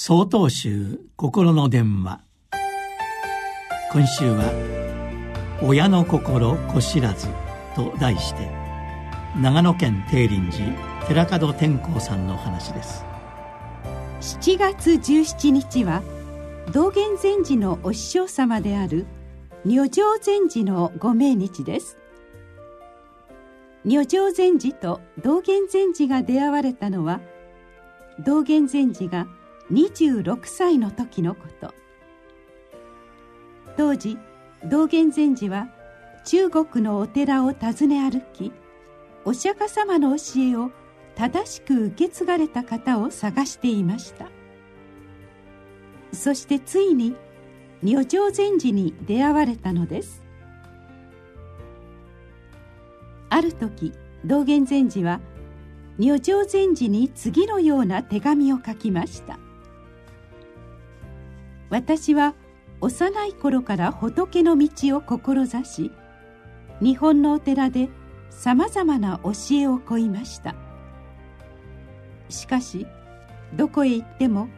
[0.00, 2.20] 総統集心の電話。
[3.90, 4.44] 今週は
[5.60, 7.26] 「親の心子知らず」
[7.74, 8.48] と題して
[9.42, 10.52] 長野県定林
[11.08, 13.04] 寺寺門天功さんの話です。
[14.20, 16.04] 7月17日は
[16.72, 19.04] 道元禅師のお師匠様である
[19.64, 21.98] 如上禅師のご命日です。
[23.84, 27.20] 如上禅師と道元禅師が出会われたのは
[28.20, 29.26] 道元禅師が
[29.70, 31.74] 26歳の時のこと。
[33.76, 34.18] 当時
[34.64, 35.68] 道元禅師は
[36.24, 38.52] 中国のお寺を訪ね歩き
[39.24, 40.70] お釈迦様の教えを
[41.14, 44.26] 正しく受け継がれた方を探していました。
[46.12, 47.14] そしてついに
[47.82, 50.22] 如上禅師に出会われたのです。
[53.30, 53.92] ある時
[54.24, 55.20] 道元禅師は
[55.98, 59.38] 如上禅師に次のような手紙を書きました。
[61.70, 62.34] 私は
[62.80, 65.92] 幼い頃から仏の道を志し
[66.80, 67.88] 日本のお寺で
[68.30, 70.54] さまざまな教えを請いました。
[72.28, 72.86] しかし
[73.54, 74.48] どこへ行っても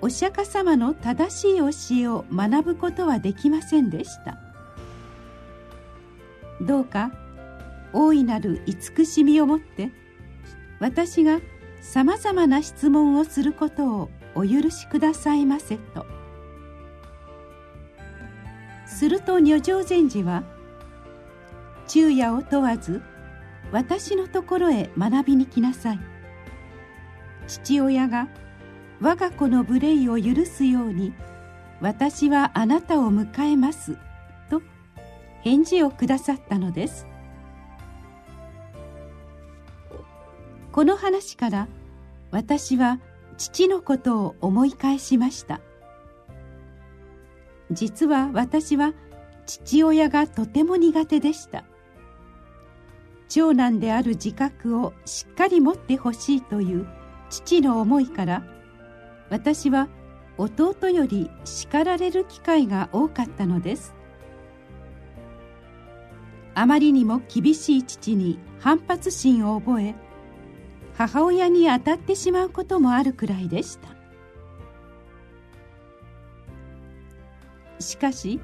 [0.00, 4.38] お釈迦様の正しい教えを学ぶことはできませんでした。
[6.60, 7.12] どうか
[7.92, 9.90] 大いなる慈しみをもって
[10.80, 11.40] 私が
[11.80, 16.15] さまざまな質問をすることをお許しくださいませと。
[18.96, 20.42] すると如上禅師は
[21.86, 23.02] 昼夜を問わず
[23.70, 26.00] 私のところへ学びに来なさい。
[27.46, 28.28] 父親が
[29.02, 31.12] 我が子の無礼を許すように
[31.82, 33.98] 私はあなたを迎えます
[34.48, 34.62] と
[35.42, 37.06] 返事をくださったのです。
[40.72, 41.68] この話から
[42.30, 42.98] 私は
[43.36, 45.60] 父のことを思い返しました。
[47.70, 48.92] 実は私は
[49.46, 51.64] 父親がとても苦手でした。
[53.28, 56.86] 長男である自覚をしっかり持ってほしいという
[57.28, 58.44] 父の思いから
[59.30, 59.88] 私は
[60.38, 63.94] 弟より叱られる機会が多かったのです。
[66.54, 69.94] あまりにも厳しい父に反発心を覚え
[70.96, 73.95] 母親に当たってしまうこともあるくらいでした。
[77.78, 78.40] しかし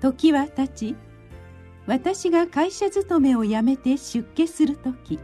[0.00, 0.96] 時は経ち
[1.86, 5.18] 私が会社勤めを辞めて出家する時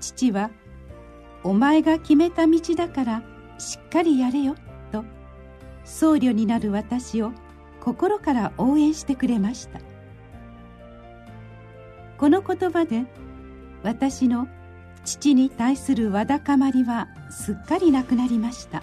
[0.00, 0.50] 父は
[1.42, 3.22] 「お前が決めた道だから
[3.58, 4.56] しっかりやれよ」
[4.92, 5.04] と
[5.84, 7.32] 僧侶になる私を
[7.80, 9.80] 心から応援してくれました。
[12.16, 13.04] この言葉で
[13.82, 14.48] 私の
[15.04, 18.82] 父に対するわだかまりはすっかりなくなりました。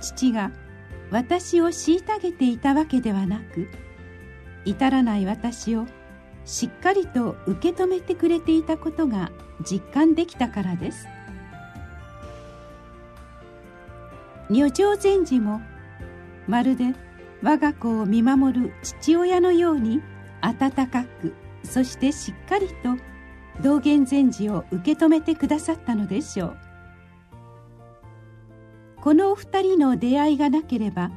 [0.00, 0.52] 父が
[1.10, 3.68] 私を虐げていたわけではなく
[4.64, 5.86] 至らない私を
[6.44, 9.30] しっかりと受け止めてくれていたことが
[9.68, 11.06] 実感できたからです。
[14.48, 15.60] 如上禅師も
[16.48, 16.94] まるで
[17.42, 20.02] 我が子を見守る父親のように
[20.40, 22.96] 温かくそしてしっかりと
[23.62, 26.69] 道元禅師を受け止めてくださったのでしょう。
[29.02, 31.10] このお二人の出会いがなければ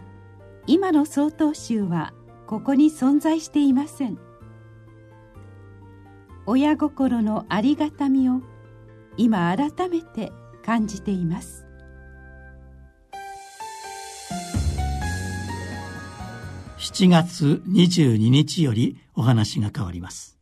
[0.68, 2.14] 今の曹洞宗は
[2.48, 4.18] ここに存在していません。
[6.46, 8.42] 親心のありがたみを
[9.18, 10.32] 今改めて
[10.66, 11.66] 感じています。
[16.78, 20.33] 7月22日よりお話が変わります。